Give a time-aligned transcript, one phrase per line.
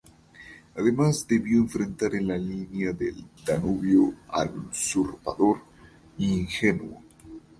[0.73, 5.59] Además, debió enfrentar en la línea del Danubio al usurpador
[6.17, 7.03] Ingenuo.